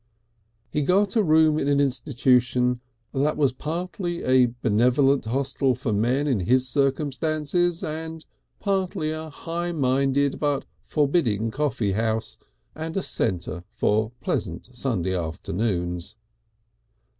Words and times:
He 0.71 0.81
got 0.81 1.15
a 1.15 1.21
room 1.21 1.59
in 1.59 1.67
an 1.67 1.79
institution 1.79 2.81
that 3.13 3.37
was 3.37 3.53
partly 3.53 4.23
a 4.23 4.47
benevolent 4.47 5.25
hostel 5.25 5.75
for 5.75 5.93
men 5.93 6.25
in 6.25 6.39
his 6.39 6.67
circumstances 6.67 7.83
and 7.83 8.25
partly 8.59 9.11
a 9.11 9.29
high 9.29 9.71
minded 9.71 10.39
but 10.39 10.65
forbidding 10.79 11.51
coffee 11.51 11.91
house 11.91 12.39
and 12.73 12.97
a 12.97 13.03
centre 13.03 13.63
for 13.69 14.11
pleasant 14.21 14.69
Sunday 14.75 15.15
afternoons. 15.15 16.15